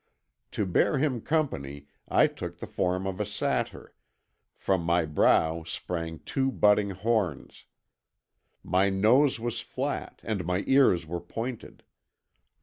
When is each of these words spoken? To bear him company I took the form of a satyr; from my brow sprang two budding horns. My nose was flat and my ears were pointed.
To 0.53 0.65
bear 0.65 0.97
him 0.97 1.21
company 1.21 1.85
I 2.07 2.25
took 2.25 2.57
the 2.57 2.65
form 2.65 3.05
of 3.05 3.19
a 3.19 3.23
satyr; 3.23 3.93
from 4.55 4.81
my 4.83 5.05
brow 5.05 5.61
sprang 5.63 6.17
two 6.25 6.51
budding 6.51 6.89
horns. 6.89 7.65
My 8.63 8.89
nose 8.89 9.39
was 9.39 9.59
flat 9.59 10.19
and 10.23 10.43
my 10.43 10.63
ears 10.65 11.05
were 11.05 11.21
pointed. 11.21 11.83